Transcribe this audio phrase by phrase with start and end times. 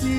[0.00, 0.12] တီ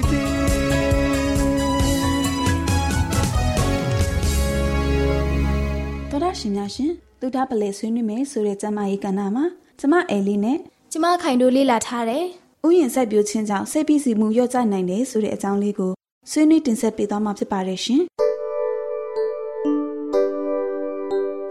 [6.12, 9.46] တော်ရရှင်များရှင်သူတာပလဲဆွေးနွေးမယ်ဆိုတဲ့ကျမကြီးကဏ္ဍမှာ
[9.80, 10.58] ကျမအဲလီနဲ့
[10.92, 12.24] ကျမခိုင်တို့လေ့လာထားတယ်။
[12.66, 15.92] ဥယျာဉ်စိုက်ပျိုးခြင်းကြောင့်စိတ်ဖိစီးမှုလျော့ကျနိုင်တယ်ဆိုတဲ့အကြောင်းလေးကို
[16.32, 18.02] ဆွေးနွေးတင်ဆက်ပေးသွားမှာဖြစ်ပါတယ်ရှင်။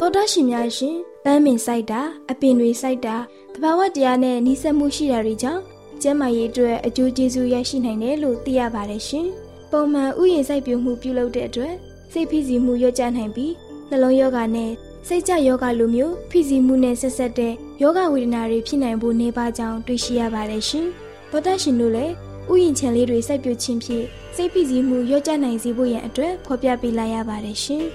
[0.00, 2.00] တော်တာရှင်များရှင်ပန်းမင်စိုက်တာ
[2.30, 3.16] အပင်တွေစိုက်တာ
[3.54, 5.62] တဘာဝတရားနဲ့နှိစက်မှုရှိတာတွေကြောင့်
[6.02, 9.26] ကျန်းမာရေးအတွက်အကျိုးကျေးဇူးရရှိနိုင်တယ်လို့သိရပါတယ်ရှင်။
[9.72, 11.74] ပုံမှန်ဥယျာဉ်စိုက်ပျိုးမှုပြုလုပ်တဲ့အတွက်
[12.12, 13.52] စိတ်ဖိစီးမှုလျော့ကျနိုင်ပြီး
[13.90, 14.70] နှလုံးယောဂနဲ့
[15.08, 20.86] စိတ်ကြယောဂလိုမျိုးဖိစီးမှုနဲ့ဆက်ဆက်တဲ့ယောဂဝေဒနာတွေဖြစ်နိုင်ဖို့နေပါကြောင်းတွေ့ရှိရပါတယ်ရှင်။
[21.30, 22.12] သောတာရှင်တို့လည်း
[22.50, 24.04] ဥယျာဉ်ခြံလေးတွေစိုက်ပျိုးခြင်းဖြင့်
[24.36, 27.84] စိတ်ဖိစီးမှုလျော့ကျနိုင်စေဖို့ရန်အတွက်ဖော်ပြပေးလိုက်ရပါတယ်ရှင်။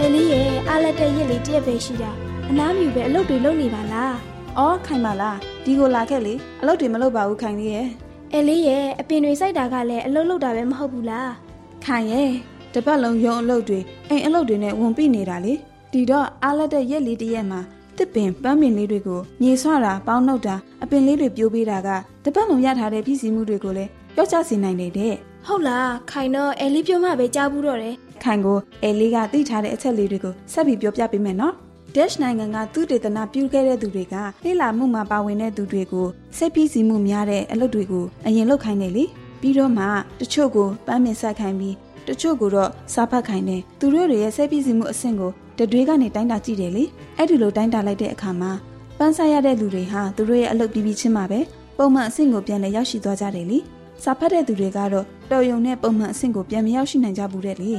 [0.00, 2.10] အဲလေးရဲ့အားလက်တဲ့ရစ်လေးတရက်ပဲရှိတာ
[2.50, 4.16] အနားမြူပဲအလုပ်တွေလုပ်နေပါလား။
[4.58, 7.86] အော်ခိုင်ပါလားဒီကိုလာခဲ့လေအလုပ်တွေမလုပ်ပါဘူးခိုင်လေးရဲ့။
[8.34, 11.28] အဲလေးရဲ့အပင်တွေစိုက်တာကလည်းအလုပ်လုပ်တာပဲမဟုတ်ဘူးလား။
[11.84, 12.30] ခိုင်ရဲ့
[12.74, 13.80] တပတ်လုံးရုံအလုပ်တွေ
[14.10, 15.54] အိမ်အလုပ်တွေနဲ့ဝန်ပြနေတာလေ
[15.92, 17.60] ဒီတော့အားလက်တဲ့ရက်လေးတရက်မှာ
[17.98, 21.88] တစ်ပင်ပန်းပင်လေးတွေကိုမြေဆွတာပေါင်းနှုတ်တာအပင်လေးတွေပြိုးပေးတာက
[22.24, 25.14] တပတ်လုံးရထားတဲ့ပြည်စည်းမှုတွေကိုလည်းပြော့ချစေနိုင်တယ်တဲ့
[25.46, 31.54] ဟုတ်လားခိုင်တော့အဲလေးပြောမှပဲကြားဘူးတော့တယ်ခိုင်ကိုအဲလေးကသိထားတဲ့အချက်လေးတွေကိုဆက်ပြီးပြောပြပေးမယ်နော်
[31.94, 34.14] Dash နိုင်ငံကသူတေသနာပြုခဲ့တဲ့သူတွေက
[34.44, 36.06] လေ့လာမှုမှာပါဝင်တဲ့သူတွေကို
[36.36, 39.04] စိတ်ဖိစီးမှုများတဲ့အလုပ်တွေကိုအရင်လုပ်ခိုင်းတယ်လေ
[39.40, 39.84] ပြီးတော့မှ
[40.20, 41.74] တချို့ကိုပန်းပင်ဆက်ခိုင်းပြီး
[42.08, 46.84] တချို့ကိုတော့စားဖတ်ခိုင်းတယ်သူတို့တွေရဲ့စိတ်ဖိစီးမှုအဆင့်ကိုတတွေးကနေတိုင်းတာကြည့်တယ်လေ
[47.16, 48.52] အဲ့ဒီလိုတိုင်းတာလိုက်တဲ့အခါမှာ
[48.98, 51.40] ပန်းစားရတဲ့လူတွေဟာသူတို့ရဲ့အလုပ်ပြီးပြီးချင်းမှာပဲ
[51.78, 53.58] ပုံမှန်အဆင့်ကိုပြန်လည်ရောက်ရှိသွားကြတယ်လေ
[54.02, 57.72] စာဖတ်တဲ့သူတွေကတော့တော်ယုံနဲ့ပုံမှန်အဆင့်ကိုပြန်မရောက်ရှိနိုင်ကြဘူးတဲ့လေ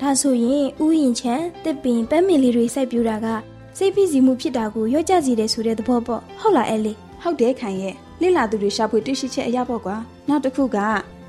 [0.00, 1.34] ဒါဆိုရင်ဥယျင်ချံ
[1.64, 3.26] တစ်ပင်ပန်းမင်လေးတွေစိုက်ပြူတာက
[3.76, 9.96] စိတ်ဖိစီးမှုဖြစ်တာကိုရော့ကျစေတယ်ဆိုတဲ့သဘောပေါ့ဟုတ်လားအဲလေးဟုတ်တယ်ခိုင်ရဲ့လိလာသူတွေရှာဖွေတွေ့ရှိချက်အရာပေါ့ကွာ
[10.28, 10.78] နောက်တစ်ခုက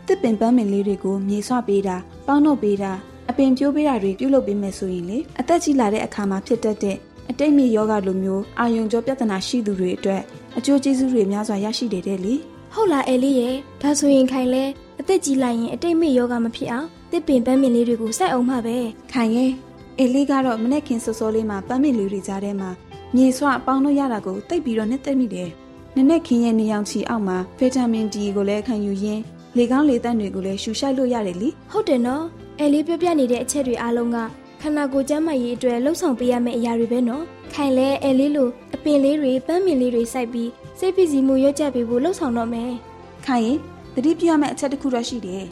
[0.07, 1.95] တစ်ပင်ပန်းမင်လေးတွေကိုမြေဆွပေးတာ
[2.27, 2.91] ပေါင်းနှုတ်ပေးတာ
[3.29, 6.97] အပင်ပြိုးပေးတာတွေပြုလုပ်ပေးမယ်ဆိုရင်လေအသက်ကြီးလာတဲ့အခါမှာဖြစ်တတ်တဲ့
[7.29, 10.21] အတိတ်မြေယောဂလိုမျိုးအာယုံကြောပြဿနာရှိသူတွေအတွက်
[10.57, 12.33] အကျိုးကျေးဇူးတွေများစွာရရှိတယ်တဲ့လေ
[12.73, 14.63] ဟုတ်လားအဲလေးရဲ့ဒါဆိုရင်ခိုင်လဲ
[14.99, 18.77] အသက်ကြီးလိုက်ရင်အတိတ်မေ့ယောဂမဖြစ်အောင်တစ်ပင်ပန်းမင်လေးတွေကိုစိုက်အောင်မှပဲ
[19.11, 19.51] ခိုင်ရဲ့
[19.99, 22.69] အေလေးကတော့မနေ့ခင်စောစောလေးမှာပန်းမီလူတွေကြားထဲမှာ
[23.15, 25.49] မြေဆွအပေါင်းလို့ရတာကိုတိတ်ပြီးတော့နှစ်သက်မိတယ်။
[25.95, 29.21] နနေ့ခင်ရဲ့နေအောင်ချီအောက်မှာဗီတာမင် D ကိုလည်းခံယူရင်း
[29.57, 32.23] လေကောင်းလေသန့်တွေကိုလည်းရှူရှိုက်လို့ရတယ်လीဟုတ်တယ်နော်
[32.59, 34.17] အဲလေးပြောပြနေတဲ့အချက်တွေအားလုံးက
[34.61, 37.23] ခန္ဓာကိုယ်ကျန်းမာရေးအတွက်လှုပ်ဆောင်ပေးရမယ့်အရာတွေပဲနော်
[37.53, 40.49] ခိုင်လဲအဲလေးလိုအပင်လေးတွေပန်းမင်လေးတွေစိုက်ပြီး
[40.79, 42.71] စိတ်ဖိစီးမှုရွတ်ကြပေးဖို့လှုပ်ဆောင်တော့မယ်။
[43.25, 43.57] ခိုင်ရင်
[43.95, 45.43] သတိပြုရမယ့်အချက်တစ်ခုတော့ရှိတယ်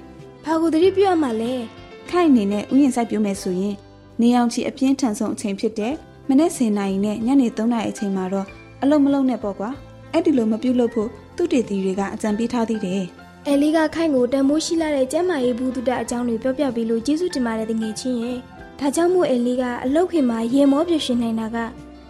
[0.45, 1.53] ဘာကိုသတိပြုရမှာလဲ။
[2.09, 3.75] ခိုင်အနေနဲ့ဥယျာဉ်စိုက်ပြုမယ်ဆိုရင်
[4.21, 5.93] နေအောင်ချီအပြင်းထန်ဆုံးအချိန်ဖြစ်တဲ့
[6.29, 8.47] မနေ့10နာရီနဲ့ညနေ3နာရီအချိန်မှာတော့
[8.83, 9.69] အလုံးမလုံးနဲ့ပေါ့ကွာ။
[10.13, 13.03] အဲ့ဒီလိုမပြုတ်လို့ဖို့သူတေတီတွေကအကြံပေးထားသေးတယ်။
[13.47, 18.37] အဲလေးကခိုင်ကိုတန်မိုးရှိလာတဲ့ကျမ်းမာရေးဘူးတုဒအကြောင်းတွေပြောပြပေးလို့ကျေးဇူးတင်ပါတယ်တငယ်ချင်းရဲ့
[18.79, 21.57] ဒါကြောင့်မို့အဲလေးကအလောက်ခင်မှာရေမောပြရှင်နိုင်တာက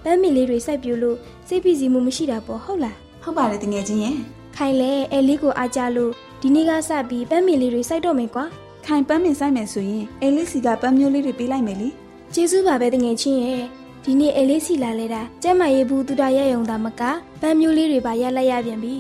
[0.04, 1.18] ပန်းမီလေးတွေစိုက်ပြလို့
[1.48, 4.16] စိတ်ဖိစီးမှုမရှိတာပေါ့ဟုတ်လားဟုတ်ပါတယ်တငယ်ချင်းရဲ့
[4.56, 6.12] ခိုင်လဲအဲလေးကိုအားကြလို့
[6.42, 8.46] ဒီနေ့ကစပြီးပန်းမီလေးတွေစိုက်တော့မယ်ကွာ
[8.86, 11.90] ခိုင်ပန်းမင်ဆိုင်မယ်ဆိုရင်အဲလေးစီကပန်းမျိုးလေးတွေပေးလိုက်မယ်လी
[12.34, 13.64] ကျေးဇူးပါပဲတငယ်ချင်းရဲ့
[14.04, 17.02] ဒီနေ့အဲလေးစီလာလဲတာကျမ်းမာရေးဘူးတုဒရရုံသာမက
[17.42, 18.96] ပန်းမျိုးလေးတွေပါရက်လိုက်ရပြန်ပြီ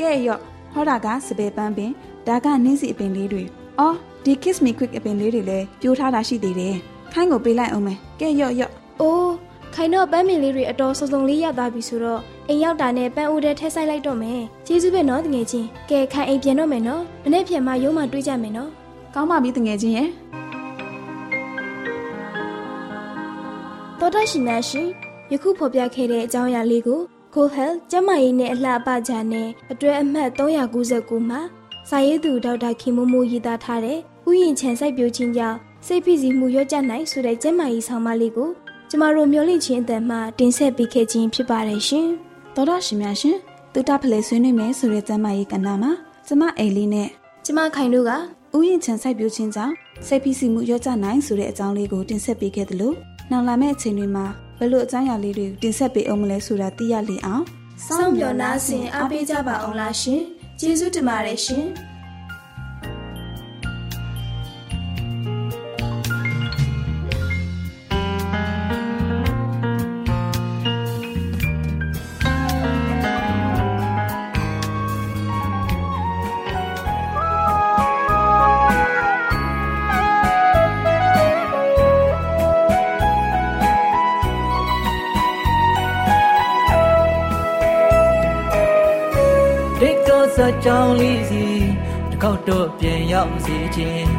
[0.00, 0.40] ကဲရော့
[0.72, 1.90] ဟောတာကစပယ်ပန်းပင်
[2.26, 3.42] ဒါကနင်းစီအပင်လေးတွေ
[3.78, 6.76] အော်ဒီ kiss me quick အပင်လေးတွေလည်းပြိုးထားတာရှိသေးတယ်
[7.12, 9.32] ခိုင်းကိုပေးလိုက်အောင်မယ်ကဲရော့ရော့အိုး
[9.74, 18.70] ခိုင်တော့ပန်းမီလေးတွေအတော်စုံစုံလေးရသွားပြီဆိုတော့အိမ်ရောက်တာနဲ့ပန်းအိုးထဲထည့်ဆိုင်လိုက်တော့မယ်ကျေးဇူးပဲနော်တငယ်ချင်းကဲခိုင်အိမ်ပြန်တော့မယ်နော်မနေ့ပြန်မှရုံးမှတွေးကြမယ်နော်
[19.14, 20.08] ကောင်းပါပြီတငယ်ချင်းရဲ့
[23.98, 24.88] တော်တရှိများရှင်
[25.32, 27.00] ယခုဖော်ပြခဲ့တဲ့အကြောင်းအရာလေးကို
[27.34, 31.40] Cool Health ကျန်းမာရေးနဲ့အလှအပကြနဲ့အတွဲအမှတ်399မှာ
[31.88, 33.98] စာရေးသူဒေါက်တာခင်မိုးမိုးရေးသားထားတဲ့
[34.28, 38.50] ဥယျာဉ်ခြံစိုက်ပျိုးခြင်းကြောင့်စိတ်ဖိစီးမှုရော့ကျနိုင်ဆိုတဲ့ကျန်းမာရေးဆောင်မလေးကို
[38.90, 42.08] ကျမတို့မျှဝင့်ခြင်းအတန်မှတင်ဆက်ပေးခဲ့ခြင်းဖြစ်ပါတယ်ရှင်
[42.54, 43.36] သောတာရှင်များရှင်
[43.72, 45.92] တူတာဖလဲဆွေးနွေးမယ်ဆိုတဲ့ကျမ်းမာရေးကဏ္ဍမှာ
[46.26, 47.08] ကျမအိမ်လေးနဲ့။
[47.44, 48.12] ကျမခိုင်တို့က
[48.56, 49.74] ဥယျာဉ်ချန်စိုက်ပျိုးခြင်းကြောင့်
[50.06, 52.94] စိတ်ဖိစီးမှုရောကြနိုင်ဆိုတဲ့အကြောင်းလေးကိုတင်ဆက်ပေးခဲ့တယ်လို့
[53.30, 54.26] နောက်လာမယ့်အချိန်တွေမှာ
[54.58, 57.44] ဘယ်လိုအကြောင်းအရာလေးတွေကိုတင်ဆက်ပေးအောင်မလဲဆိုတာသိရလေအောင်
[57.86, 60.20] စောင့်မျှော်နားဆင်အားပေးကြပါအောင်လားရှင်။
[60.60, 61.64] ကျေးဇူးတင်ပါတယ်ရှင်။
[90.60, 91.44] ကောစကြောင်းလေးစီ
[92.10, 94.10] တစ်ခေါက်တော့ပြန်ရောက်စီခြင်း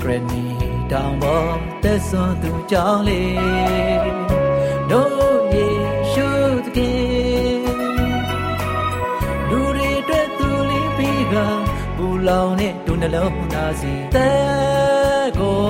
[0.00, 0.46] Granny
[0.92, 1.52] တောင်ပေါ်
[1.82, 4.10] သက်စွန်သူကြောင်းလေး
[4.90, 5.66] တို့ယေ
[6.12, 6.28] ရှု
[6.64, 7.62] သခင်
[9.50, 11.34] လူတွေအတွက်သူလေးပြီးက
[11.96, 15.62] ပူလောင်တဲ့ဒုနှလုံးသားစီတဲ့ကို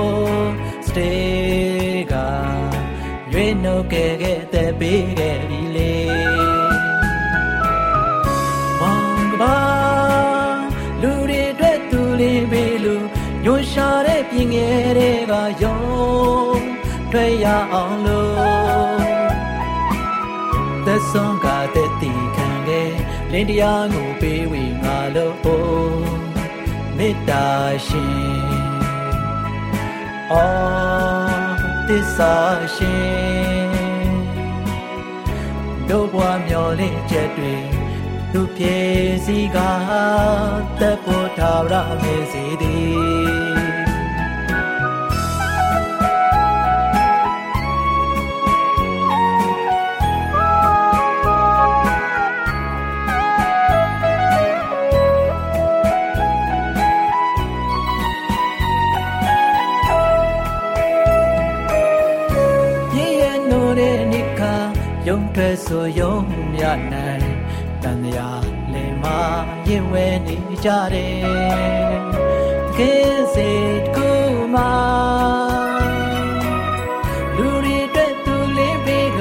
[0.86, 2.14] stay က
[3.32, 5.61] ရွေးနှုတ်ခဲ့ခဲ့တဲ့ပေးခဲ့ပြီ
[14.32, 15.32] ရှာတဲ့ပြင်ငယ်တွေက
[15.62, 15.80] ယုံ
[17.12, 19.02] တွေ့ရအောင်လို့
[20.86, 22.92] သက်ဆုံးကတဲ့တီခံခဲ့
[23.32, 25.36] လင်းတရားကိုပေးဝေငါလို့
[26.96, 27.46] မေတ္တာ
[27.86, 28.72] ရှင်
[30.32, 32.34] အော်သစ္စာ
[32.76, 33.70] ရှင်
[35.88, 37.54] တို့ဘွားမျော်လင့်ချက်တွေ
[38.32, 38.78] သူပြေ
[39.24, 39.58] စီက
[40.80, 43.51] တပ်ဖို့ထားရမေစီသည်
[65.22, 66.14] ယုံထွက်ဆိုယုံ
[66.54, 66.62] မြ
[66.92, 67.26] နိုင်
[67.82, 68.30] တန်ရာ
[68.72, 69.04] လေမ
[69.66, 71.98] ရင်ဝဲနေကြတယ်
[72.76, 73.50] တကယ်စေ
[73.82, 74.08] တကူ
[74.54, 74.56] မ
[77.36, 79.20] လူတွေအတွက်သူလေးပေးက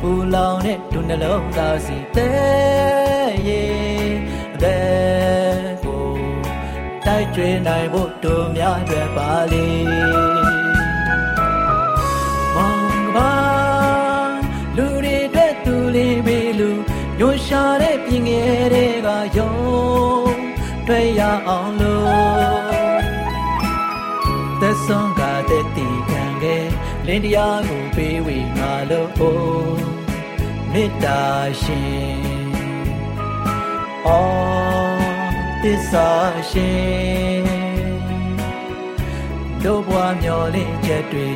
[0.00, 4.12] ပူလောင်တဲ့ဒုနှလုံးသားစီတဲ့ရဲ့
[4.62, 6.06] တဲ့ကို
[7.06, 10.21] တိုက်ကျွေးနိုင်ဖို့တို့များအတွက်ပါလေ
[20.94, 23.02] တွေ့ရအောင်လို့
[24.60, 26.66] သက်ဆုံးကတဲ့တီခံခဲ့
[27.06, 29.10] လလင်းတရားကိုပေးဝေငါလို့
[30.72, 31.22] မေတ္တာ
[31.62, 32.22] ရှင်
[34.06, 35.02] အော်
[35.62, 36.10] သစ္စာ
[36.50, 37.44] ရှင်
[39.64, 41.28] တို့ဘွားမျောလင့်ချက်တွေ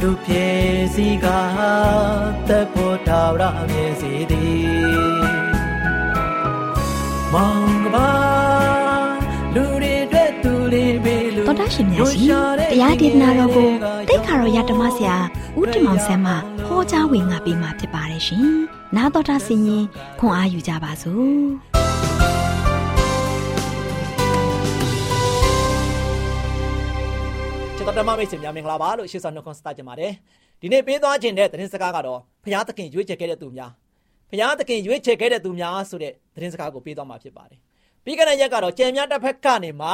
[0.00, 0.46] သူပြေ
[0.94, 1.26] စီက
[2.48, 5.36] သက်ဖို့ထာဝရမြင်စီသည်
[7.32, 8.75] မောင်ကပါ
[9.56, 12.28] လူတွေအတွက်သူလေးပေးလို့တော်တာရှင်များရှင်
[12.60, 13.68] တရားဒေသနာတော်ကို
[14.08, 15.16] တိတ်ခါတော်ရဓမ္မဆရာ
[15.58, 16.32] ဦးတင်မောင်ဆန်းမှ
[16.66, 18.46] ဟောကြားဝင်ငါပေးมาဖြစ်ပါတယ်ရှင်။
[18.96, 19.84] နာတော်တာဆင်ရင်
[20.18, 21.34] ခွန်အားယူကြပါစို့။
[27.86, 30.12] တော်ဓမ္မမိတ်ဆွေများမင်္ဂလာပါလို့ရှေ့ဆောင်နှုတ်ခွန်းစတာကြပါတယ်
[30.60, 33.70] ဒီနေ့ပေးသွားခြင်းတဲ့သတင်းစကားကတော့ဘုရားသခင်ရွေးချယ်ခဲ့တဲ့သူများ
[34.30, 37.60] ဘုရားသခင်ရွေးချယ်ခဲ့တဲ့သူများဆိုတဲ့သတင်းစကားကိုပေးသွားမှာဖြစ်ပါတယ်
[38.06, 39.88] ပြီးခဲ့တဲ့ရက်ကတော့ကြံများတစ်ဖက်ကနေမှ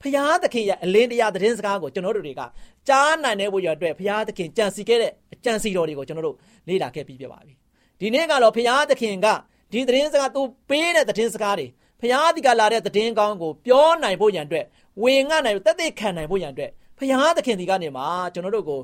[0.00, 2.42] ဘုရားသခင်ရဲ့အလင်းတရားသတင်းစကားကိုကျွန်တော်တို့တွေက
[2.88, 6.36] ကြားနိုင်တဲ့ဘုရားအတွက်ဘုရားသခင်ကြံစီခဲ့တဲ့အကြံစီတော်တွေကိုကျွန်တော်တို့
[6.68, 7.54] လေ့လာခဲ့ပြီးပြပါပြီ
[8.00, 9.26] ဒီနေ့ကတော့ဘုရားသခင်က
[9.72, 11.66] ဒီသတင်းစကားသူပေးတဲ့သတင်းစကားတွေ
[12.00, 14.64] ဘုရားဒီကလာတဲ့သတင်းကောင်းကိုပြောနိုင်ဖို့ရန်အတွက်
[15.02, 18.80] ဝင်ငှနိုင်တက်တဲ့ခံနိုင်ဖို့ရန်အတွက်ဖရာသခင်ဒီကနေမှာကျွန်တော်တို့ကို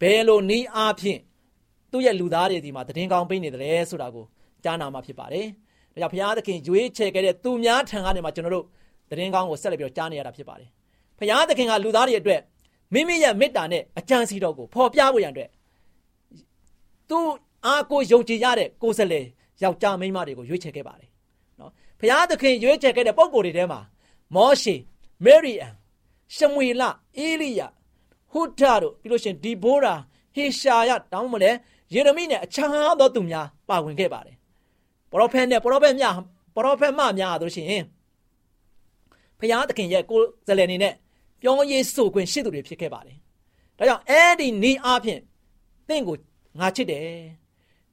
[0.00, 1.20] ဘယ်လိုနီးအားဖြင့်
[1.92, 4.24] သူ့ရဲ့လူသားတွေဒီမှာတည်င်းကောင်းပေးနေတယ်ဆိုတာကို
[4.64, 5.46] ကြားနာမှာဖြစ်ပါတယ်။
[5.96, 8.64] ဒါကြောင့်ဖရာသခင်ရွေးချယ်ခဲ့တဲ့သူများထံကနေမှာကျွန်တော်တို့
[9.10, 10.68] တည်င်းကောင်းကိုဆက်လက်ပြီးကြားနေရတာဖြစ်ပါတယ်။
[11.18, 12.40] ဖရာသခင်ကလူသားတွေအတွက်
[12.94, 15.50] မိမိရဲ့မေတ္တာနဲ့အကြံစီတော်ကိုဖော်ပြဖို့ရန်အတွက်
[17.10, 17.18] သူ
[17.66, 19.24] အားကိုယုံကြည်ရတဲ့ကိုယ်စားလှယ်
[19.62, 21.08] ယောက်ျားမိန်းမတွေကိုရွေးချယ်ခဲ့ပါတယ်။
[21.60, 23.80] နော်ဖရာသခင်ရွေးချယ်ခဲ့တဲ့ပုံကိုယ်တွေထဲမှာ
[24.34, 24.74] မောရှေ
[25.24, 25.74] မေရီအန်
[26.36, 26.82] ရှမွေလ
[27.18, 27.60] အေလိယ
[28.32, 29.94] ဟုဒ္ဒတို့ပြီးလို့ရှင်ဒီဘိုးရာ
[30.34, 31.50] ဟေရှာယတောင်းမလဲ
[31.94, 34.35] ယေရမိနဲ့အခြားသောသူများပါဝင်ခဲ့ပါတယ်
[35.10, 36.14] ပရောဖက်နဲ့ပရောဖက်များ
[36.54, 37.84] ပရောဖက်မများတို့ရှင်
[39.38, 40.94] ဖျားသခင်ရဲ့ကိုယ်စလယ်နေနဲ့
[41.40, 43.16] ပြောရေးဆိုခွင့်ရှိသူတွေဖြစ်ခဲ့ပါတယ်
[43.78, 45.20] ဒါကြောင့်အဲ့ဒီနီးအားဖြင့်
[45.88, 46.16] တင့်ကို
[46.60, 47.04] ငါချစ်တယ်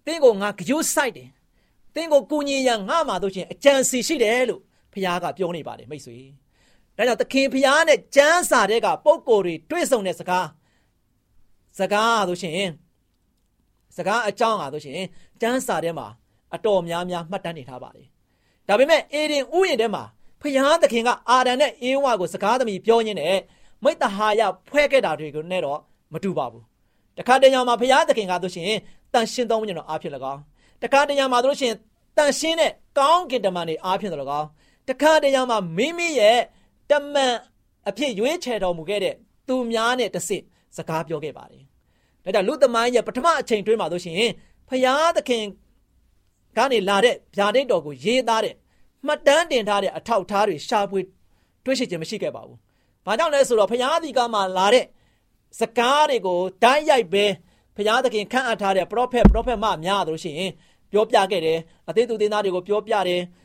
[0.06, 1.30] တင့်ကိုငါကြိုးဆိုင်တယ်
[1.96, 4.62] တင့်ကိုကူညီရန်ငါမှတို့ချင်းအကြံစီရှိတယ်လို့
[4.94, 6.18] ဖျားကပြောနေပါတယ်မိတ်ဆွေ
[6.98, 10.48] ဒါကြောင့်သခင်ဖျားနဲ့ကျမ်းစာတဲ့ကပုံကိုယ်တွေတွေ့ဆုံတဲ့စကား
[11.80, 12.70] စကားဆိုရှင်
[13.98, 15.02] စကားအကြောင်းဟာဆိုရှင်
[15.42, 16.08] ကျမ်းစာထဲမှာ
[16.56, 18.08] အတော်များများမှတ်တမ်းနေထားပါတယ်။
[18.68, 20.04] ဒါပေမဲ့အေဒင်ဥယျာဉ်ထဲမှာ
[20.42, 23.38] ဖျားသခင်ကအာဒံနဲ့အေဝါကိုစကားသမီးပြောရင်းနဲ့
[23.84, 25.80] မိတ္တဟာယဖွဲ့ခဲ့တာတွေကိုနဲ့တော့
[26.14, 26.64] မတူပါဘူး။
[27.18, 28.66] တခါတရံမှာဖျားသခင်ကဆိုရှင်
[29.14, 30.42] တန်ရှင်းသောဝိညာဉ်တော်အားဖြင့်၎င်း
[30.84, 31.74] တခါတရံမှာဆိုရှင်
[32.18, 34.48] တန်ရှင်းတဲ့ကောင်းကင်တမန်တွေအားဖြင့်၎င်း
[34.90, 36.40] တခါတရံမှာမိမိရဲ့
[36.92, 37.34] တမန်
[37.90, 39.16] အဖြစ်ရွေးချယ်တော်မူခဲ့တဲ့
[39.48, 40.44] သူများနဲ့တဆင့်
[40.78, 41.64] စကားပြောခဲ့ပါတယ်။
[42.24, 44.18] ဒါကြောင့်လူသမိုင်းရဲ့ပထမအချိန်တွင်းမှာဆိုရှင်
[44.70, 45.44] ဖယားသခင်
[46.58, 48.56] ကနေလာတဲ့ဗျာဒိတ်တော်ကိုရေးသားတဲ့
[49.06, 51.00] မှတ်တမ်းတင်ထားတဲ့အထောက်အထားတွေရှာဖွေ
[51.66, 52.58] တွေ့ရှိခြင်းမရှိခဲ့ပါဘူး။
[53.06, 54.86] ဘာကြောင့်လဲဆိုတော့ဖယားဒီကမှလာတဲ့
[55.60, 57.26] စကားတွေကိုတိုင်းရိုက်ပဲ
[57.78, 60.52] ဖယားသခင်ခန့်အပ်ထားတဲ့ပရောဖက်ပရောဖက်မများတို့ရှိရင်
[60.92, 63.22] ပြောပြခဲ့တယ်။အသေးသူသေးသားတွေကိုပြောပြတယ်။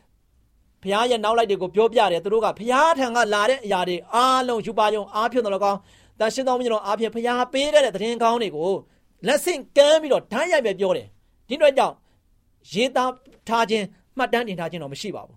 [0.83, 5.79] ဘုရားရဲ့နောက်လိုက်တွေကိုပြောပြတယ်သူတို့ကဘုရားထံကလာတဲ့အရာတွေအားလုံးယူပါယုံအားဖြင့်တော့ကောင်း
[6.19, 8.71] တန်ရှင်းသောမြင့်တော်အားဖြင့်ဘုရားပေးတဲ့တည်င်းကောင်းတွေကို
[9.27, 11.07] လက်ဆင့်ကမ်းပြီးတော့ဓာတ်ရိုက်ပဲပြောတယ်
[11.49, 11.95] ဒီအတွက်ကြောင့်
[12.73, 13.13] ရေးသား
[13.49, 13.85] ထားခြင်း
[14.19, 15.37] မှတ်တမ်းတင်ထားခြင်းတော့မရှိပါဘူး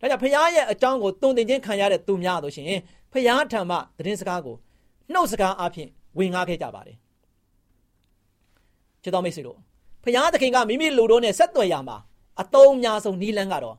[0.00, 2.66] ဒါကြောင့်ဘုရားရဲ့အကြောင်းကိုတုံသင်ခြင်းခံရတဲ့သူများတို့ရှင်
[3.12, 4.56] ဘုရားထံမှတည်င်းစကားကို
[5.12, 6.96] နှုတ်စကားအားဖြင့်ဝင်ငါခဲ့ကြပါတယ်
[9.02, 9.58] ချစ်တော်မိတ်ဆွေတို့
[10.04, 11.96] ဘုရားသခင်ကမိမိလူတို့နဲ့ဆက်သွယ်ရမှာ
[12.40, 13.76] အတုံးအများဆုံးနီးလန်းကတော့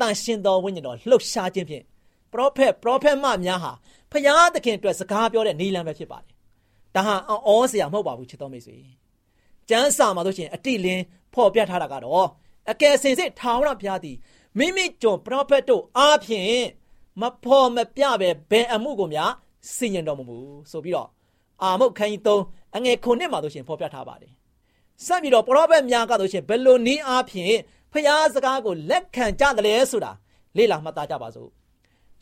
[0.00, 1.84] တန်ရှင်သောဝိညာဉ်တော်လှုပ်ရှားခြင်းဖြင့်
[2.32, 3.72] ပရောဖက်ပရောဖက်မများဟာ
[4.12, 6.32] ဖျားသခင်အတွက်စကားပြောတဲ့နေလမ်းပဲဖြစ်ပါတယ်။
[6.94, 7.14] ဒါဟာ
[7.48, 8.76] အောစရာမဟုတ်ပါဘူးချစ်တော်မိတ်ဆွေ။
[9.68, 11.02] ကျမ်းစာမှာဆိုရှင်အတိလင်း
[11.36, 12.28] ဖော်ပြထားတာကတော့
[12.70, 14.16] အကယ်စင်စစ်ထာဝရဘုရားသည်
[14.58, 16.60] မိမိကျွန်ပရောဖက်တို့အားဖြင့်
[17.20, 19.32] မဖော်မပြပဲဘယ်အမှုကိုများ
[19.74, 20.38] စီရင်တော်မမူ
[20.70, 21.08] ဆိုပြီးတော့
[21.62, 24.32] အာမုတ်ခန်းကြီး3အငယ်ခုနှစ်မှာဆိုရှင်ဖော်ပြထားပါတယ်။
[25.06, 27.54] ဆက်ပြီးတော့ပရောဖက်များကဆိုရှင်ဘယ်လိုနည်းအားဖြင့်
[27.92, 30.12] ဖျားစကားကိုလက်ခံကြတယ်လေဆိုတာ
[30.56, 31.50] လေ့လာမှတ်သားကြပါစို့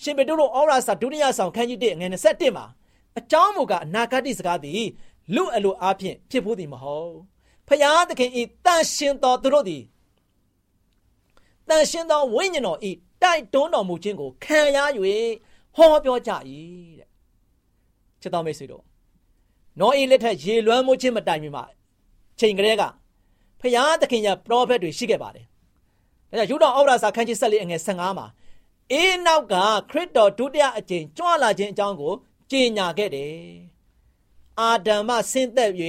[0.02, 2.66] ရှင်ပေတုတို့ဩရာစာဒုတိယဆောင်ခန်းကြီး1ငွေ27မှာ
[3.18, 4.82] အကြောင်းမူကားအနာဂတ်စကားသည်
[5.34, 7.33] လူအလိုအားဖြင့်ဖြစ်ဖို့သည်မဟုတ်
[7.68, 9.82] ဖျားသခင်ဤတန်ရှင်တော်သူတို့သည်
[11.68, 12.90] တန်ရှင်သောဝိညာဉ်တော်ဤ
[13.22, 14.78] တိုက်တွန်းတော်မူခြင်းကိုခံရ၍
[15.76, 16.30] ဟောပြောကြ၏
[16.98, 17.08] တဲ့
[18.20, 18.82] ချစ်တော်မိတ်ဆွေတို့
[19.80, 21.64] နောအေလက်ထက်ရေလွှမ်းမိုးခြင်းမတိုင်မီမှာ
[22.38, 22.82] ချိန်ကလေးက
[23.60, 25.46] ဖျားသခင်ရဲ့ပရောဖက်တွေရှိခဲ့ပါတယ်
[26.30, 28.26] ဒါကြောင့်ယူတော်ဩဝါစာခန်းကြီး14အငယ်15မှာ
[28.92, 29.54] အေးနောက်က
[29.90, 32.12] ခရစ်တော်ဒုတိယအကြိမ်ကြွလာခြင်းအကြောင်းကို
[32.50, 33.36] ကြေညာခဲ့တယ်။
[34.60, 35.72] အာဒံမှဆင်းသက်၍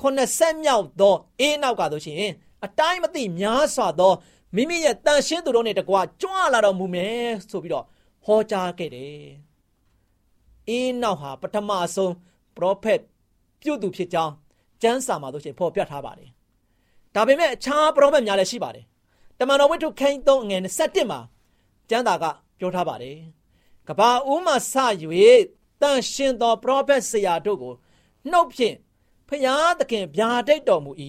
[0.00, 2.32] ခုနှစ်ဆက်မြောက်သောအေးနောက်ကဆိုရှင်
[2.64, 4.12] အတိုင်းမသိများစွာသော
[4.56, 7.84] မိမိရဲ့တန်ရှင်းသူတို့နဲ့တကွာကြွလာတော်မူမယ်ဆိုပြီးတော့
[8.24, 9.24] ဟောကြားခဲ့တယ်။
[10.68, 12.14] အေးနောက်ဟာပထမဆုံး
[12.56, 13.00] ပရောဖက်
[13.60, 14.32] ပြုသူဖြစ်ကြောင်း
[14.82, 16.30] ကျမ်းစာမှာတို့ချင်းဖော်ပြထားပါတယ်
[17.14, 18.84] ဒါပေမဲ့အခြားပရောဖက်များလည်းရှိပါတယ်
[19.38, 21.20] တမန်တော်ဝိတ္ထုခိုင်း3ငွေ27မှာ
[21.90, 22.24] ကျမ်းစာက
[22.58, 23.18] ပြောထားပါတယ်
[23.88, 24.56] ကဘာဦးမှစ၍
[25.82, 27.74] တန်ရှင်သောပရောဖက်ဆရာတို့ကို
[28.30, 28.76] နှုတ်ဖြင့်
[29.28, 30.92] ဖျားသခင်ဗျာဒိတ်တော်မူ၏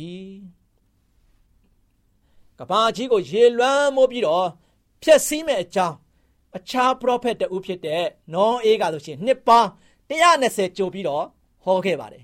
[2.60, 4.48] ကဘာကြီးကိုရေလွှမ်းမိုးပြီးတော့
[5.02, 5.96] ဖျက်ဆီးမဲ့အကြောင်း
[6.58, 8.04] အခြားပရောဖက်တဦးဖြစ်တဲ့
[8.34, 9.70] နောအေးကဆိုရှင်နှစ်ပေါင်း
[10.10, 11.26] 120ကျော်ပြီးတော့
[11.64, 12.24] ဟောခဲ့ပါတယ်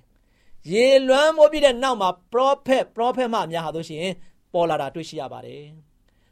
[0.72, 4.06] ရေလွှမ်းမိုးပြီးတဲ့နောက်မှာပရောဖက်ပရောဖက်မများဟာဆိုရှင်
[4.54, 5.64] ပေါ်လာတာတွေ့ရှိရပါတယ်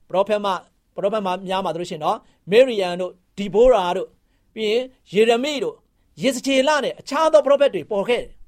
[0.09, 0.47] ပရောဖက်မ
[0.95, 2.17] ပရောဖက်မများမှာတို့ရှင်နော်
[2.51, 4.07] မေရီယန်တို့ဒီဘိုရာတို့
[4.53, 5.75] ပြီးရင်ယေရမိတို့
[6.21, 8.38] ယေစချေလနဲ့အခြားသောပရောဖက်တွေပေါ်ခဲ့တယ်နော်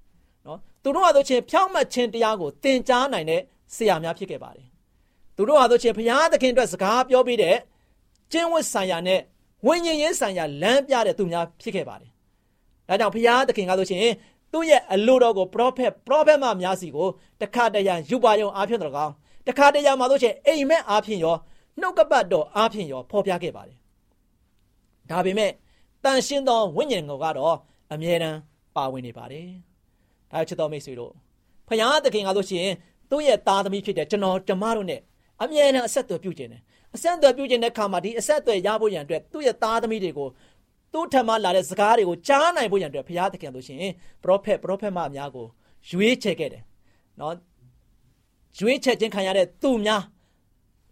[0.83, 3.41] သူတို့ဟာတို့ချင်းဖြောင့်မတ်ခြင်းတရားကိုသင်ကြားနိုင်တဲ့
[3.75, 4.67] ဆရာများဖြစ်ခဲ့ပါတယ်
[5.35, 7.57] သူတို့ဟာတို့ချင်းဘုရားသခင်အတွက်စကားပြောပြီးတဲ့
[8.31, 9.19] ကျင့်ဝတ်ဆိုင်ရာနဲ့
[9.65, 12.11] ဝိညာဉ်ရေးဆိုင်ရာလမ်းပြတဲ့သူများဖြစ်ခဲ့ပါတယ်
[12.87, 14.05] ဒါကြောင့်ဘုရားသခင်ကဆိုရှင်
[14.51, 17.07] သူ့ရဲ့အလိုတော်ကိုပရောဖက်ပရောဖက်မများစီကို
[17.41, 19.13] တခါတရံယူပါယုံအားဖြင့်တော်ကောင်း
[19.47, 21.35] တခါတရံမှာဆိုရှင်အိမ်မက်အားဖြင့်ရော
[21.79, 23.77] နှုတ်ကပတ်တော်အားဖြင့်ရောဖော်ပြခဲ့ပါတယ်
[25.09, 25.51] ဒါပေမဲ့
[26.03, 27.55] တန်ရှင်းသောဝိညာဉ်ကိုကတော့
[27.93, 28.37] အမြဲတမ်း
[28.75, 29.47] ပါဝင်နေပါတယ်
[30.33, 31.11] ဒါချစ်တော်မိတ်ဆွေတို့
[31.67, 32.67] ဖခင်သခင်ကဆိုရှင်
[33.09, 34.97] သူ့ရဲ့သားသမီးဖြစ်တဲ့ကျွန်တော်ကျမတို့ ਨੇ
[35.41, 36.61] အမြဲတမ်းအဆက်အသွယ်ပြုခြင်းတယ်
[36.95, 40.27] အဆက်အသွယ်ပြုခြင်းတဲ့ခါမှာဒီအဆက်အသွယ်ရဖို့ရန်အတွက်သူ့ရဲ့သားသမီးတွေကို
[40.93, 43.79] သူ့ထံမှလာတဲ့စကားတွေကိုကြားနိုင်ဖို့ရန်အတွက်ဘုရားသခင်ဆိုရှင်
[44.23, 45.47] ပရောဖက်ပရောဖက်မအများကို
[45.89, 46.63] ရွေးချယ်ခဲ့တယ်
[47.19, 47.35] နော်
[48.59, 50.03] ရွေးချယ်ခြင်းခံရတဲ့သူများ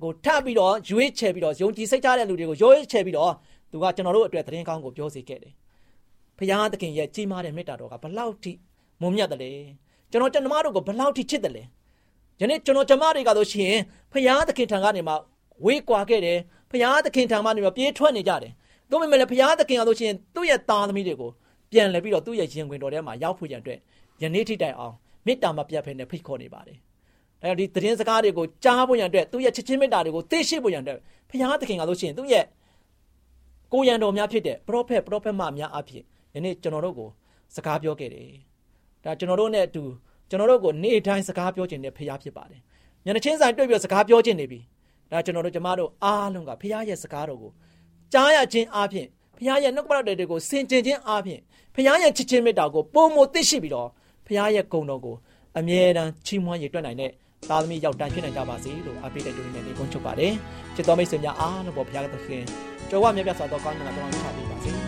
[0.03, 3.33] ကိုထပ်ပြီးတော့ရွေးချယ်ပြီးတော့ယုံကြည်စိတ်ထားတဲ့လူတွေကိုရွေးချယ်ပြီးတော့
[3.71, 5.53] သူကကျွန်တော်တို့အတွက်သတင်းကောင်းကိုပြောစေခဲ့တယ်
[6.37, 8.51] ဘုရားသခင်ရဲ့ကြီးမားတဲ့မေတ္တာတော်ကဘလောက်ထိ
[9.01, 9.51] မုံမြတ်တယ်လဲ
[10.11, 11.63] ကျွန်တော်ကျွန်တော်တို့ကိုဘလောက်ထိချစ်တယ်လဲ
[12.41, 13.73] ယနေ့ကျွန်တော်ကျမတွေကဆိုရှင်
[14.11, 15.13] ဘုရားသခင်ထံကနေမှ
[15.65, 16.37] ဝေးကွာခဲ့တယ်
[16.71, 18.51] ဘုရားသခင်ထံမှနေမှပြေးထွက်နေကြတယ်။
[18.89, 21.31] ဒါပေမဲ့လည်းဘုရားသခင်ကဆိုရှင်သူ့ရဲ့သားသမီးတွေကို
[21.71, 23.79] ပြန်လဲပြီးတော့သူ့ရဲ့ရင်ခွင်တော်ထဲမှာရောက်ဖို့ရန်အတွက်
[24.21, 26.77] ယနေ့ထိတိုင်အောင်မေတ္တာမပြတ်ဖဲနဲ့ဖိတ်ခေါ်နေပါတယ်။
[27.43, 32.45] အဲဒီသတင်းစကားတွေကိုကြားဖို့ရန်အတွက်သူ့ရဲ့ချစ်ချင်းမေတ္တာတွေကိုသိရှိဖို့ရန်အတွက်ဘုရားသခင်ကဆိုရှင်သူ့ရဲ့
[33.73, 36.03] ကိုရန်တော်များဖြစ်တဲ့ပရောဖက်ပရောဖက်မများအဖြစ်
[36.35, 37.09] ယနေ့ကျွန်တော်တို့ကို
[37.55, 38.29] စကားပြောခဲ့တယ်။
[39.03, 39.83] ဒါကျွန်တော်တို့နဲ့အတူ
[40.29, 42.61] ကျွန်တော်တို့ကိုနေ့တိုင်းစကားပြောခြင်းနဲ့ဖရားဖြစ်ပါတယ်။
[43.05, 44.59] ညနေချင်းဆိုင်တွေ့ပြီးစကားပြောခြင်းနေပြီ။
[45.11, 47.51] ဒါကျွန်တော်တို့ကျမတို့အားလုံးကဖရားရဲ့စကားတော်ကို
[48.13, 49.07] ကြားရခြင်းအပြင်
[49.37, 51.39] ဖခင်ရဲ့နှုတ်ကပတ်တော်တွေကိုဆင်ခြင်ခြင်းအပြင်
[51.75, 53.89] ဖခင်ရဲ့ချစ်ခြင်းမေတ္တာကိုပုံမသိရှိပြီးတော့
[54.25, 55.15] ဖခင်ရဲ့ဂုဏ်တော်ကို
[55.57, 57.11] အမြဲတမ်းချီးမွမ်းရည်တွက်နိုင်တဲ့
[57.49, 60.33] သားသမီးရောက်တန်းဖြစ်နိုင်ကြပါစေလို့အပိတဲ့တူနေနေကုန်းချုပ်ပါတယ်
[60.75, 62.43] ချစ်တော်မိတ်ဆွေများအားလုံးပေါ်ဖခင်သခင်
[62.89, 64.78] ကြောဝမြတ်ပြတ်စွာသောကောင်းမြတ်တော်ချပေးပါစေ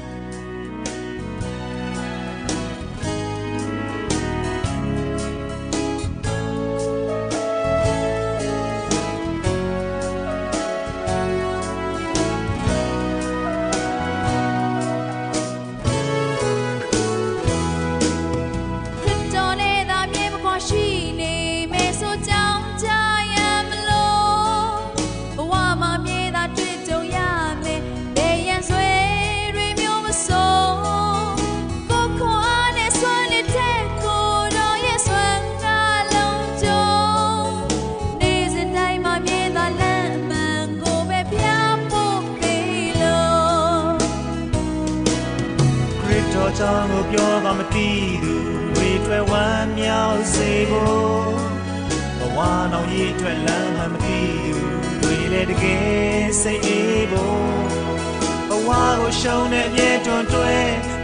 [47.74, 48.36] ပြောကမတီးသူ
[48.74, 51.32] တွေတွေ့ဝမ်းမြောက်စေဖို့
[52.20, 52.40] ဘဝ
[52.72, 54.66] နောင်ရည်ထွက်လမ်းမှမတီးသူ
[55.02, 57.44] တွေလည်းတကယ်စိတ်အေးဖို့
[58.50, 60.56] ဘဝကိုရှုံးတဲ့အမြဲတွန်တွဲ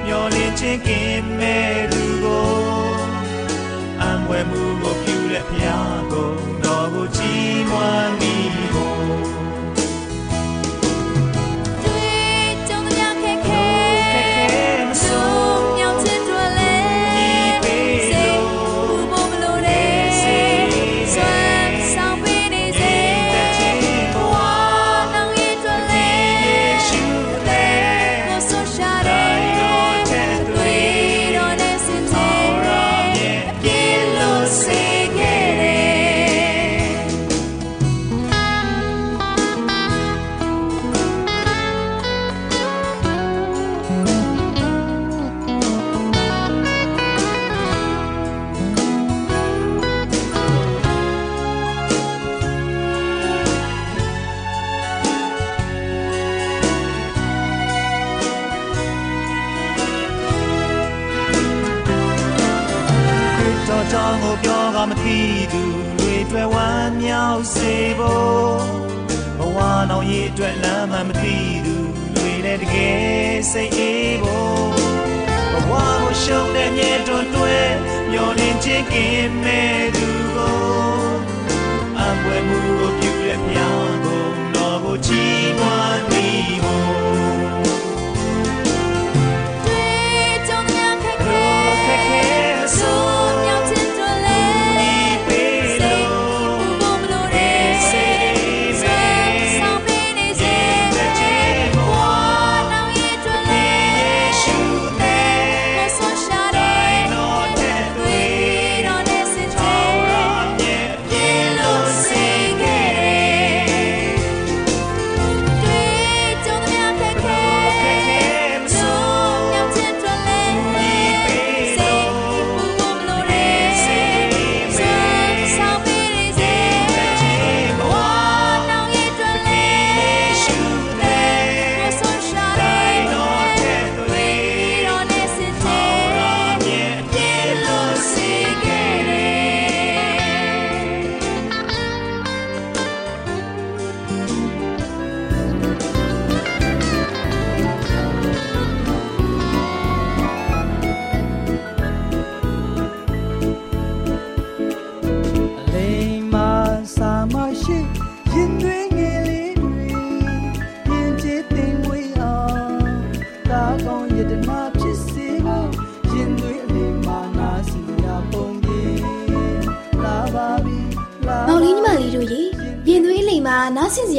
[0.05, 2.47] မျောလင်းခြင်းကင်းမဲ့သူကို
[4.01, 6.31] အံွယ်မှုကိုပြုတဲ့ဖျားကို
[6.63, 8.26] တော်ကိုကြည်မွမ်း
[79.43, 79.96] ခြ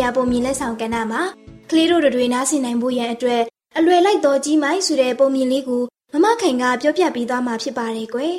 [0.09, 1.23] ရာပုံမြင်လက်ဆောင်ကဏ္ဍမှာ
[1.71, 3.42] ကလေးတို့တွေနားဆင်နိုင်ဖို့ရန်အတွက်
[3.77, 8.35] အလွယ်လိုက်တော်ကြီးမိုင်းဆိုတဲ့ပုံမြင်လေးကိုမမခိုင်ကပြောပြပေးသွားမှာဖြစ်ပါတယ်ကွယ်။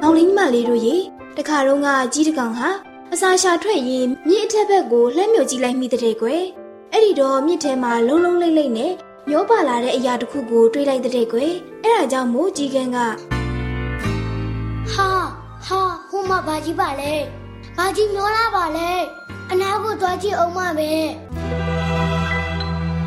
[0.00, 0.96] မောင်လေးညီမလေးတို့ရေ
[1.36, 2.68] တခါတော့ကကြီးတကောင်ဟာ
[3.12, 6.42] အစာရှာထွက်ရင်မြစ်အထက်ဘက်ကိုလှမ်းမြုပ်ကြည့်လိုက်မိတဲ့ကွယ်။
[6.92, 8.92] အဲ့ဒီတော့မြစ်ထဲမှာလုံးလုံးလိမ့်လိမ့်နဲ့
[9.28, 11.52] မျောပါလာတဲ့အရာတစ်ခုကိုတွေးလိုက်တဲ့ကွယ်။
[11.84, 12.98] အဲ့ဒါကြောင့်မို့ကြီးကန်းက
[14.94, 15.08] ဟာ
[15.66, 17.41] ဟာဟိုမှာဘာကြီးပါလဲ
[17.76, 18.90] ဘာကြီးမျောလာပါလဲ
[19.50, 20.92] အနာကိုသွားကြည့်အောင်မပဲ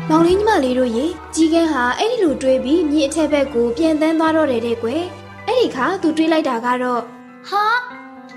[0.08, 5.02] မောင်လေးညီမလေးတို့ရေကြီးကန်းဟာအဲ့ဒီလိုတွေးပြီးမြေအထက်ဘက်ကိုပြန်တန်းသွားတော့တယ်တဲ့ကွယ်
[5.46, 7.02] အဲ့ဒီခါသူတွေးလိုက်တာကတော့
[7.48, 7.64] ဟာ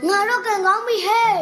[0.07, 1.33] ငါတို့ကန်ကောင်းပြီဟဲ့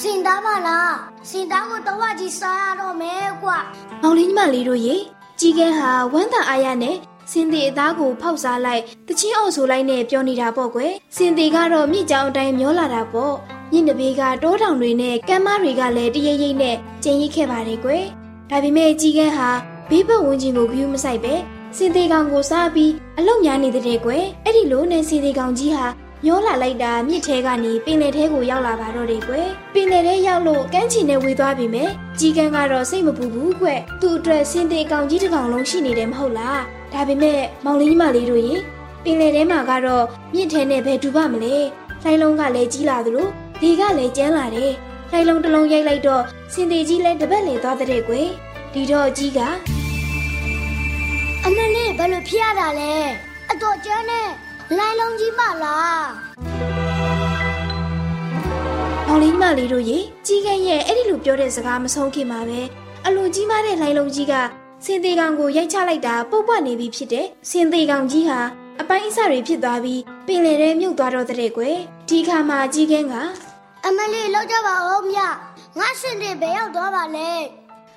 [0.00, 0.94] စင်သားပါလား
[1.30, 3.58] စင်သားကိုတော့ကြီးစားရတော့မယ်ကွာ
[4.02, 4.96] မောင်လေးညီမလေးတို့ရေ
[5.40, 6.96] ကြီးကန်းဟာဝမ်းသာအားရနဲ့
[7.30, 13.34] စင်သေးအသားကိုဖောက်စားလိုက်တချင်းအော်ဆိုလိုက်နဲ့ပြောနေတာပေါ့ကွယ်စင်သေးကတော့မြစ်ကြောင်အတိုင်းမျောလာတာပေါ့
[13.72, 18.04] မြင့်တဘေးကတောတောင်တွေနဲ့ကမ်းမတွေကလည်းတရိပ်ရိပ်နဲ့ကျင်ရိပ်ခဲ့ပါတယ်ကွယ်
[18.50, 19.50] ဒါပေမဲ့ကြီးကန်းဟာ
[19.90, 21.34] ဘေးဘက်ဝန်းကျင်ကိုဂရုမစိုက်ပဲ
[21.76, 25.86] စင်သေးကောင်ကိုစားပြီးအလုံညာနေတဲ့ကွယ်အဲ့ဒီလိုနဲ့စင်သေးကောင်ကြီးဟာ
[26.24, 33.68] မျောလာလိုက်တာမြစ်ထဲကနေပင်လယ်ထဲကိုရောက်လာပါတော့တယ်ကွယ်ပင်လယ်ထဲရောက်လို့ကမ်းခြေနဲ့ဝေသွားပြီမယ်ကြီးကန်းကတော့စိတ်မပူဘူးကွ
[34.00, 36.60] သူ့အတွက်စင်သေးကောင်ကြီးတစ်ကောင်လုံးရှိနေတယ်မဟုတ်လား
[36.96, 38.54] ဒါပေမဲ့မောင်လေးညီမလေးတို့ရေ
[39.04, 40.04] ပင်လယ်ထဲမှာကတော့
[40.34, 41.54] မြစ်ထဲနဲ့ဘယ်တူပါမလဲ
[42.04, 43.26] လိုင်းလုံးကလည်းကြီးလာသလို
[43.62, 44.72] လေကလည်းကျန်းလာတယ်
[45.12, 48.28] လိုင်းလုံးတစ်လုံးရိုက်လိုက်တော့စင်သေးကြီးလည်းတပတ်လည်သွားတဲ့ကွယ်
[48.72, 49.40] ဒီတော့ကြီးက
[51.44, 52.92] အမလေးဘယ်လိုဖြစ်ရတာလဲ
[53.50, 54.28] အတော်ကျန်းနဲ့
[54.78, 56.06] လိုင်းလုံးကြီးပါလား
[59.06, 62.60] မောင်လေးညီမလေးတို့ရေကြီးကန်းရဲ့အဲ့ဒီလိုပြောတဲ့စကားမဆုံးခင်မှာပဲ
[63.06, 64.34] အလိုကြီးမားတဲ့လိုင်းလုံးကြီးက
[64.88, 68.40] စင်သေးကောင်ကိုရိုက်ချလိုက်တာပုတ်ပွနေပြီဖြစ်တဲ့စင်သေးကောင်ကြီးဟာ
[68.80, 71.76] အပိုင်းအစတွေဖြစ်သွားပြီးပင်လယ်ထဲမြုပ်သွားတော့တဲ့ကွယ်
[72.08, 73.14] ဒီခါမှာကြီးကန်းက
[73.86, 75.18] အမလေးလောက်ကြပါဦးမြ
[75.78, 77.30] ငါစင်တွေဘယ်ရောက်သွားပါလဲ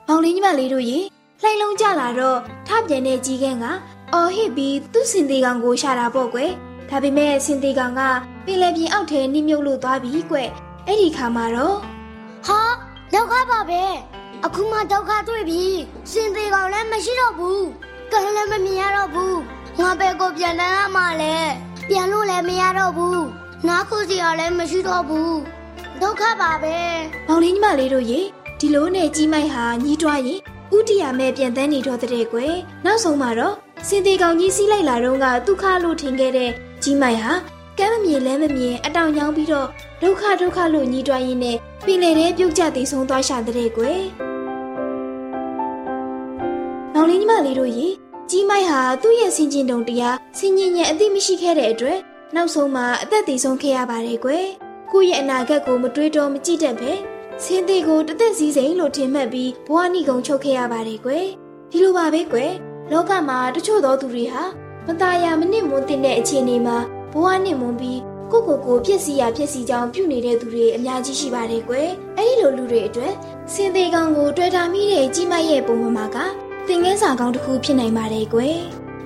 [0.08, 1.00] မောင်လေးညီမလေးတို့ရေ
[1.42, 3.66] လှိုင်လုံးကြလာတော့ထပြန်တဲ့ကြီးကန်းက
[4.14, 6.52] အော်ဟစ်ပြီးသူ့စင်သေးကောင်ကိုရှာတာပေါ့ကွယ်
[6.90, 8.02] ဒါပေမဲ့စင်သေးကောင်က
[8.46, 10.50] ပင်လယ်ပြင်အောက်ထဲနှိမ့်မြုပ်လို့သွားပြီကွယ်
[10.86, 11.78] အဲ့ဒီခါမှာတော့
[12.48, 12.60] ဟာ
[13.14, 13.84] ဒုက္ခပါပဲ
[14.46, 15.64] အခုမှဒုက္ခတွေ့ပြီ
[16.12, 17.66] စင်သေးကောင်လည်းမရှိတော့ဘူး
[18.12, 19.40] ကံလည်းမမြင်ရတော့ဘူး
[19.80, 21.36] ငါဘယ်ကိုပြန်တန်းရမှာလဲ
[21.90, 23.24] ပြန်လို့လည်းမရတော့ဘူး
[23.68, 25.36] နားခုစီရလည်းမရှိတော့ဘူး
[26.02, 26.78] ဒုက္ခပါပဲ
[27.28, 28.20] မောင်လေးညီမလေးတို့ရေ
[28.60, 30.40] ဒီလိုနဲ့ကြီးမိုက်ဟာညီးတွားရင်
[30.76, 33.56] ဥတီယာမဲ့ပြန်တန်းနေတော့တဲ့ကွယ်နောက်ဆုံးမှာတော့
[33.88, 36.52] စင်သေးကောင်ကြီးစီးလိုက်လာတော့ကဒုက္ခလို့ထင်ခဲ့တဲ့
[36.84, 37.32] ကြီးမိုက်ဟာ
[37.78, 39.68] ကမ်းမမြင်လဲမမြင်အတောင်ညောင်းပြီးတော့
[40.02, 44.29] ဒုက္ခဒုက္ခလို့ညီးတွားရင်းနဲ့ပင်လယ်ထဲပြုတ်ကျသေးဆုံးသွားရှာတဲ့ကွယ်
[46.95, 47.89] မောင်လေးညီမလေးတို့ရေ
[48.31, 51.99] ကြီးမိုက်ဟာသူ့ရဲ့ဆင်ကျင်တုံတရားဆင်ញင်ညံအသိမရှိခဲ့တဲ့အတွက်
[52.35, 54.47] နောက်ဆုံးမှာအသက်သေးဆုံးခဲ့ရပါတယ်ကွယ်
[54.93, 56.93] ကိုယ့်ရဲ့အနာဂတ်ကိုမတွေးတော့မကြည့်တတ်ပဲ
[57.45, 61.27] ဆင်းသေးကိုတသက်စည်းစိမ်လို့ထင်မှတ်ပြီးဘဝနှိကုံချုပ်ခဲ့ရပါတယ်ကွယ်
[61.71, 62.53] ဒီလိုပါပဲကွယ်
[62.93, 64.43] လောကမှာတချို့သောသူတွေဟာ
[64.87, 66.77] မตายာမနစ်မွန်းတဲ့အခြေအနေမှာ
[67.13, 68.01] ဘဝနှိမွန်းပြီး
[68.33, 73.15] ကိုကိုကိုဖြစ်စီရဖြစ်စီကြောင်းပြုနေတဲ့သူတွေအများကြီးရှိပါတယ်ကွယ်အဲ့ဒီလိုလူတွေအတွက်
[73.53, 76.19] ဆင်းသေးကောင်ကိုတွေ့တာမိတဲ့ကြီးမရဲ့ပုံမှန်မှာက
[76.72, 78.60] သင်ငန်းစာကောင်းတစ်ခုဖြစ်နိုင်ပါတယ်ကွယ်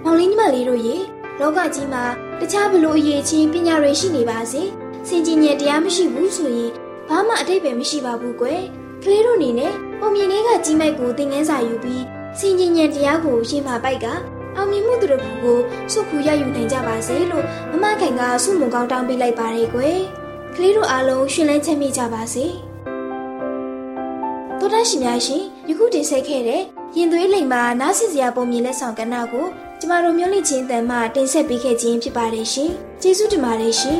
[0.04, 0.96] မောင်လေးညီမလေးတို့ရေ
[1.40, 2.04] လောကကြီးမှာ
[2.40, 4.62] တခြားဘလို့အရေးချင်းပညာတွေရှိနေပါစေ
[5.08, 6.72] စင်ကြီးညံတရားမရှိဘူးဆိုရင်
[7.10, 8.62] ဘာမှအတိတ်ပဲမရှိပါဘူးကွယ်
[9.04, 12.04] ကလေးတို့အနေနဲ့ပုံမြင်လေးကကြီးမိုက်ကိုသင်ငန်းစာယူပြီး
[12.40, 14.06] စင်ကြီးညံတရားကိုရှင်းမှပိုက်က
[14.56, 15.60] အောင်မြင်မှုတို့ကို
[15.92, 20.00] စုခုရယူနိုင်ကြပါစေလို့မမခိုင်ကဆုမွန်ကောင်းတောင်းပေးလိုက်ပါတယ်ကွယ်
[20.56, 22.46] ကလေးတို့အားလုံးရှင်လန်းချမ်းမြေ့ကြပါစေ
[24.60, 26.62] တော်တရှိများရှင် ယခုတင်ဆက်ခဲ့တဲ့
[26.96, 29.46] ရင်သွေးလိမ်မှာနားဆင်စရာပုံမြင်လက်ဆောင်ကဏ္ဍကို
[29.80, 32.72] ကျမတို့မျိုးလင့်ချင်းတန်မှတင်ဆက်ပေးခဲ့ခြင်းဖြစ်ပါတယ်ရှင်
[33.02, 34.00] ကျေးဇူးတင်ပါတယ်ရှင်